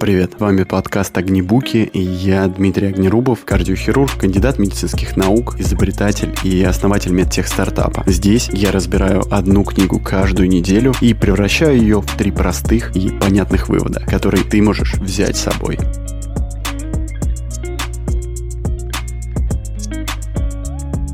[0.00, 7.10] Привет, вами подкаст «Огнебуки» и я Дмитрий Огнерубов, кардиохирург, кандидат медицинских наук, изобретатель и основатель
[7.10, 8.04] медтех-стартапа.
[8.06, 13.68] Здесь я разбираю одну книгу каждую неделю и превращаю ее в три простых и понятных
[13.68, 15.78] вывода, которые ты можешь взять с собой.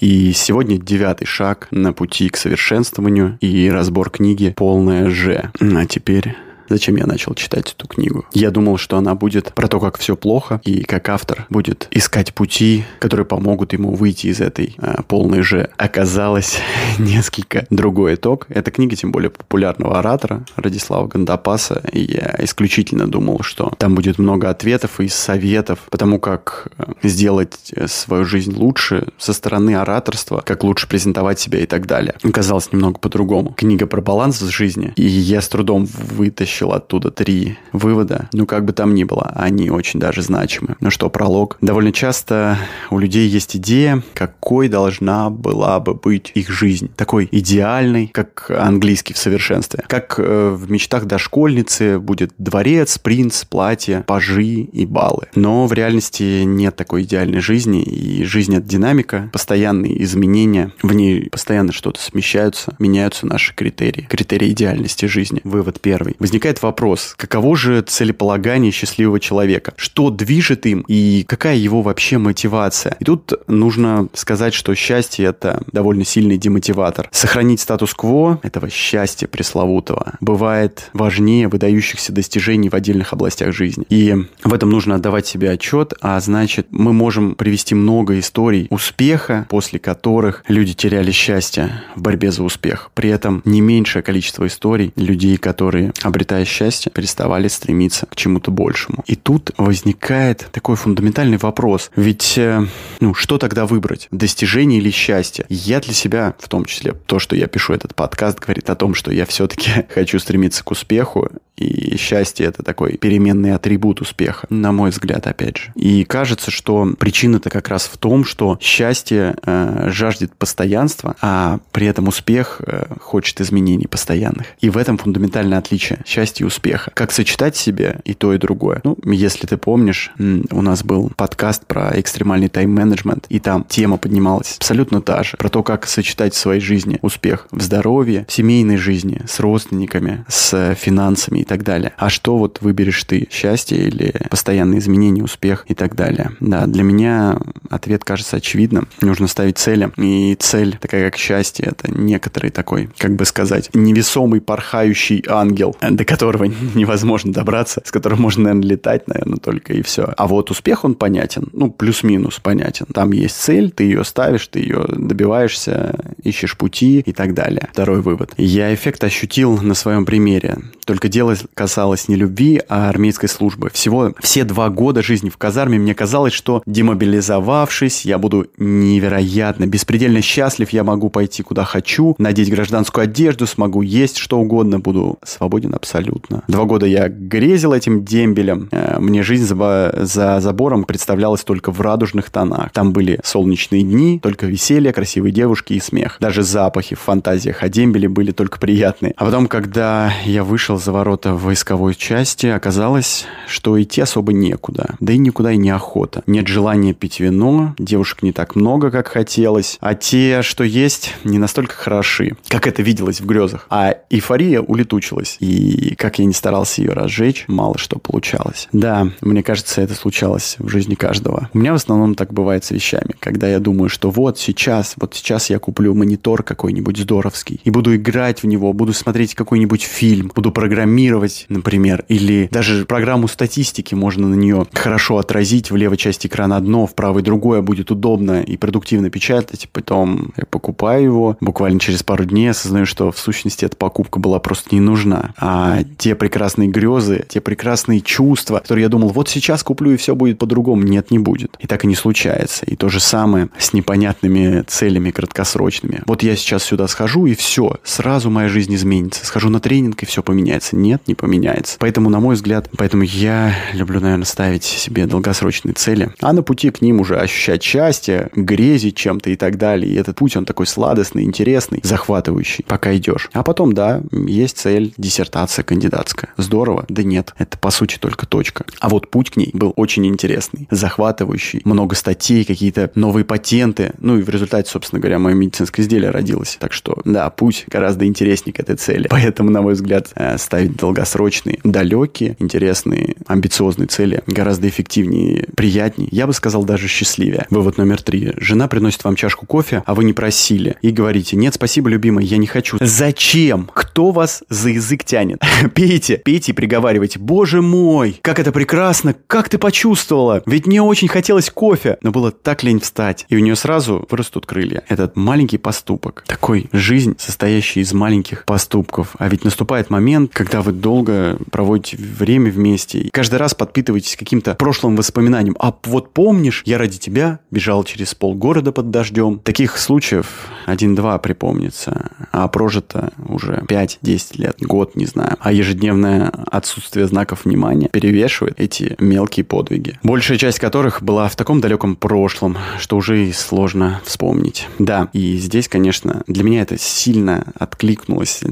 [0.00, 5.50] И сегодня девятый шаг на пути к совершенствованию и разбор книги «Полное Ж».
[5.58, 6.36] А теперь
[6.68, 8.24] зачем я начал читать эту книгу.
[8.32, 12.34] Я думал, что она будет про то, как все плохо, и как автор будет искать
[12.34, 15.70] пути, которые помогут ему выйти из этой а, полной же.
[15.76, 16.58] Оказалось
[16.98, 18.46] несколько другой итог.
[18.48, 24.18] Эта книга, тем более популярного оратора Радислава Гандапаса, и я исключительно думал, что там будет
[24.18, 30.64] много ответов и советов, потому как э, сделать свою жизнь лучше со стороны ораторства, как
[30.64, 32.14] лучше презентовать себя и так далее.
[32.22, 33.52] Оказалось немного по-другому.
[33.56, 38.28] Книга про баланс в жизни, и я с трудом вытащил вытащил оттуда три вывода.
[38.32, 40.76] Ну, как бы там ни было, они очень даже значимы.
[40.80, 41.58] Ну что, пролог.
[41.60, 42.58] Довольно часто
[42.90, 46.90] у людей есть идея, какой должна была бы быть их жизнь.
[46.96, 49.84] Такой идеальный, как английский в совершенстве.
[49.86, 55.26] Как э, в мечтах дошкольницы будет дворец, принц, платье, пажи и баллы.
[55.34, 61.28] Но в реальности нет такой идеальной жизни, и жизнь— это динамика, постоянные изменения, в ней
[61.30, 65.40] постоянно что-то смещаются, меняются наши критерии, критерии идеальности жизни.
[65.44, 66.16] Вывод первый.
[66.18, 69.72] Возникает возникает вопрос, каково же целеполагание счастливого человека?
[69.76, 72.96] Что движет им и какая его вообще мотивация?
[73.00, 77.08] И тут нужно сказать, что счастье– это довольно сильный демотиватор.
[77.10, 83.84] Сохранить статус-кво этого счастья пресловутого бывает важнее выдающихся достижений в отдельных областях жизни.
[83.90, 89.46] И в этом нужно отдавать себе отчет, а значит, мы можем привести много историй успеха,
[89.48, 92.90] после которых люди теряли счастье в борьбе за успех.
[92.94, 98.50] При этом не меньшее количество историй людей, которые обретают обретая счастье, переставали стремиться к чему-то
[98.50, 99.02] большему.
[99.06, 101.90] И тут возникает такой фундаментальный вопрос.
[101.96, 102.66] Ведь, э,
[103.00, 104.08] ну, что тогда выбрать?
[104.10, 105.46] Достижение или счастье?
[105.48, 108.94] Я для себя, в том числе, то, что я пишу этот подкаст, говорит о том,
[108.94, 114.72] что я все-таки хочу стремиться к успеху, и счастье это такой переменный атрибут успеха, на
[114.72, 115.72] мой взгляд, опять же.
[115.74, 121.86] И кажется, что причина-то как раз в том, что счастье э, жаждет постоянства, а при
[121.86, 124.46] этом успех э, хочет изменений постоянных.
[124.60, 126.90] И в этом фундаментальное отличие счастья и успеха.
[126.94, 128.80] Как сочетать себе и то, и другое.
[128.84, 134.56] Ну, если ты помнишь, у нас был подкаст про экстремальный тайм-менеджмент, и там тема поднималась
[134.58, 135.36] абсолютно та же.
[135.36, 140.24] Про то, как сочетать в своей жизни успех в здоровье, в семейной жизни, с родственниками,
[140.28, 141.92] с финансами так далее.
[141.96, 143.28] А что вот выберешь ты?
[143.30, 146.32] Счастье или постоянные изменения, успех и так далее?
[146.40, 147.38] Да, для меня
[147.70, 148.88] ответ кажется очевидным.
[149.00, 149.90] Нужно ставить цели.
[149.96, 156.04] И цель, такая как счастье, это некоторый такой, как бы сказать, невесомый порхающий ангел, до
[156.04, 160.12] которого невозможно добраться, с которым можно, наверное, летать, наверное, только и все.
[160.16, 161.48] А вот успех, он понятен.
[161.52, 162.86] Ну, плюс-минус понятен.
[162.92, 167.68] Там есть цель, ты ее ставишь, ты ее добиваешься, ищешь пути и так далее.
[167.72, 168.32] Второй вывод.
[168.36, 170.58] Я эффект ощутил на своем примере.
[170.84, 173.70] Только дело касалось не любви, а армейской службы.
[173.72, 180.22] Всего все два года жизни в казарме мне казалось, что демобилизовавшись, я буду невероятно, беспредельно
[180.22, 185.74] счастлив, я могу пойти куда хочу, надеть гражданскую одежду, смогу есть что угодно, буду свободен
[185.74, 186.44] абсолютно.
[186.46, 188.68] Два года я грезил этим дембелем.
[188.70, 192.70] Э, мне жизнь за, за забором представлялась только в радужных тонах.
[192.72, 196.15] Там были солнечные дни, только веселье, красивые девушки и смех.
[196.20, 199.14] Даже запахи в фантазиях о дембеле были только приятные.
[199.16, 204.96] А потом, когда я вышел за ворота в войсковой части, оказалось, что идти особо некуда.
[205.00, 206.22] Да и никуда и неохота.
[206.26, 211.38] Нет желания пить вино, девушек не так много, как хотелось, а те, что есть, не
[211.38, 213.66] настолько хороши, как это виделось в грезах.
[213.70, 215.36] А эйфория улетучилась.
[215.40, 218.68] И как я не старался ее разжечь, мало что получалось.
[218.72, 221.50] Да, мне кажется, это случалось в жизни каждого.
[221.52, 225.14] У меня в основном так бывает с вещами, когда я думаю, что вот сейчас, вот
[225.14, 230.30] сейчас я куплю монитор какой-нибудь здоровский и буду играть в него, буду смотреть какой-нибудь фильм,
[230.34, 236.26] буду программировать например, или даже программу статистики можно на нее хорошо отразить в левой части
[236.26, 241.80] экрана одно, в правой другое, будет удобно и продуктивно печатать, потом я покупаю его, буквально
[241.80, 245.34] через пару дней осознаю, что в сущности эта покупка была просто не нужна.
[245.38, 250.14] А те прекрасные грезы, те прекрасные чувства, которые я думал, вот сейчас куплю и все
[250.14, 251.56] будет по-другому, нет, не будет.
[251.60, 252.64] И так и не случается.
[252.66, 255.85] И то же самое с непонятными целями краткосрочными.
[256.06, 259.24] Вот я сейчас сюда схожу, и все, сразу моя жизнь изменится.
[259.24, 260.76] Схожу на тренинг, и все поменяется?
[260.76, 261.76] Нет, не поменяется.
[261.78, 266.70] Поэтому, на мой взгляд, поэтому я люблю, наверное, ставить себе долгосрочные цели, а на пути
[266.70, 269.92] к ним уже ощущать счастье, грезить чем-то и так далее.
[269.92, 273.30] И этот путь, он такой сладостный, интересный, захватывающий, пока идешь.
[273.32, 276.30] А потом, да, есть цель диссертация кандидатская.
[276.36, 276.84] Здорово?
[276.88, 278.64] Да нет, это по сути только точка.
[278.80, 283.92] А вот путь к ней был очень интересный, захватывающий, много статей, какие-то новые патенты.
[283.98, 286.56] Ну и в результате, собственно говоря, мое медицинское изделие родилось.
[286.60, 289.08] Так что, да, путь гораздо интереснее к этой цели.
[289.08, 296.08] Поэтому, на мой взгляд, э, ставить долгосрочные, далекие, интересные, амбициозные цели гораздо эффективнее, приятнее.
[296.12, 297.46] Я бы сказал, даже счастливее.
[297.50, 298.32] Вывод номер три.
[298.36, 300.76] Жена приносит вам чашку кофе, а вы не просили.
[300.82, 302.78] И говорите, нет, спасибо, любимый, я не хочу.
[302.80, 303.70] Зачем?
[303.72, 305.40] Кто вас за язык тянет?
[305.74, 307.18] пейте, пейте и приговаривайте.
[307.18, 310.42] Боже мой, как это прекрасно, как ты почувствовала?
[310.46, 313.26] Ведь мне очень хотелось кофе, но было так лень встать.
[313.28, 314.82] И у нее сразу вырастут крылья.
[314.88, 316.22] Этот маленький поступок.
[316.28, 319.16] Такой жизнь, состоящая из маленьких поступков.
[319.18, 323.00] А ведь наступает момент, когда вы долго проводите время вместе.
[323.00, 325.56] И каждый раз подпитываетесь каким-то прошлым воспоминанием.
[325.58, 329.40] А вот помнишь, я ради тебя бежал через полгорода под дождем.
[329.40, 332.12] Таких случаев один-два припомнится.
[332.30, 335.36] А прожито уже 5-10 лет, год, не знаю.
[335.40, 339.98] А ежедневное отсутствие знаков внимания перевешивает эти мелкие подвиги.
[340.04, 344.68] Большая часть которых была в таком далеком прошлом, что уже и сложно вспомнить.
[344.78, 348.42] Да, и здесь, конечно, для меня это сильно откликнулось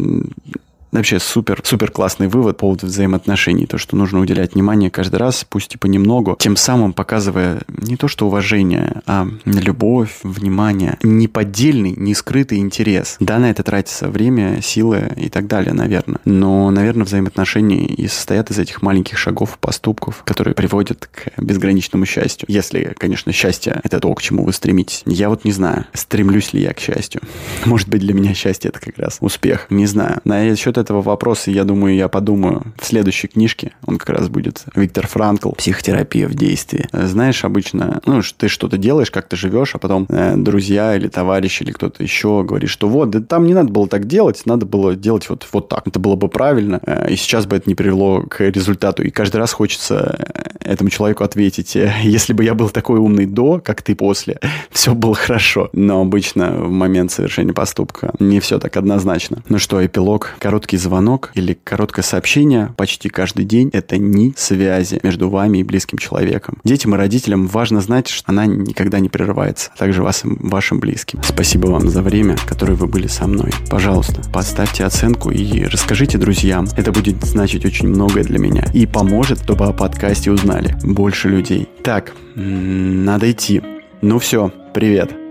[0.95, 3.67] Вообще супер, супер классный вывод по поводу взаимоотношений.
[3.67, 8.07] То, что нужно уделять внимание каждый раз, пусть и понемногу, тем самым показывая не то
[8.07, 13.17] что уважение, а любовь, внимание, неподдельный, не скрытый интерес.
[13.19, 16.21] Да, на это тратится время, силы и так далее, наверное.
[16.25, 22.47] Но, наверное, взаимоотношения и состоят из этих маленьких шагов, поступков, которые приводят к безграничному счастью.
[22.49, 25.03] Если, конечно, счастье— это то, к чему вы стремитесь.
[25.07, 27.21] Я вот не знаю, стремлюсь ли я к счастью.
[27.65, 29.67] Может быть, для меня счастье— это как раз успех.
[29.71, 30.21] Не знаю.
[30.23, 33.73] На счет этого вопроса, я думаю, я подумаю в следующей книжке.
[33.87, 36.89] Он как раз будет Виктор Франкл «Психотерапия в действии».
[36.93, 41.63] Знаешь, обычно, ну, ты что-то делаешь, как ты живешь, а потом э, друзья или товарищи
[41.63, 44.95] или кто-то еще говорит, что вот, да там не надо было так делать, надо было
[44.95, 45.87] делать вот, вот так.
[45.87, 49.03] Это было бы правильно, э, и сейчас бы это не привело к результату.
[49.03, 53.27] И каждый раз хочется э, этому человеку ответить, э, если бы я был такой умный
[53.27, 54.39] до, как ты после,
[54.71, 55.71] все было хорошо.
[55.73, 59.43] Но обычно в момент совершения поступка не все так однозначно.
[59.49, 65.01] Ну что, эпилог, короткий короткий звонок или короткое сообщение почти каждый день– это ни связи
[65.03, 66.59] между вами и близким человеком.
[66.65, 71.21] Детям и родителям важно знать, что она никогда не прерывается, а также вас, вашим близким.
[71.23, 73.51] Спасибо вам за время, которое вы были со мной.
[73.71, 76.67] Пожалуйста, поставьте оценку и расскажите друзьям.
[76.77, 81.69] Это будет значить очень многое для меня и поможет, чтобы о подкасте узнали больше людей.
[81.83, 83.63] Так, надо идти.
[84.03, 85.24] Ну все, привет.